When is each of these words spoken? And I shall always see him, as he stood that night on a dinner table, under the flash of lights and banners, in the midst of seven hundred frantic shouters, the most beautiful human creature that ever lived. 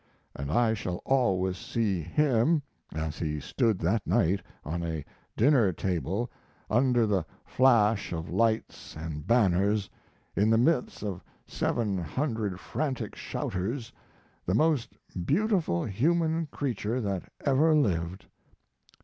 And 0.35 0.49
I 0.51 0.73
shall 0.73 0.95
always 1.05 1.59
see 1.59 2.01
him, 2.01 2.63
as 2.91 3.19
he 3.19 3.39
stood 3.39 3.77
that 3.81 4.07
night 4.07 4.41
on 4.65 4.81
a 4.81 5.05
dinner 5.37 5.71
table, 5.71 6.31
under 6.71 7.05
the 7.05 7.23
flash 7.45 8.11
of 8.11 8.27
lights 8.27 8.95
and 8.97 9.27
banners, 9.27 9.91
in 10.35 10.49
the 10.49 10.57
midst 10.57 11.03
of 11.03 11.23
seven 11.45 11.99
hundred 11.99 12.59
frantic 12.59 13.13
shouters, 13.15 13.93
the 14.43 14.55
most 14.55 14.97
beautiful 15.23 15.85
human 15.85 16.47
creature 16.47 16.99
that 16.99 17.31
ever 17.45 17.75
lived. 17.75 18.25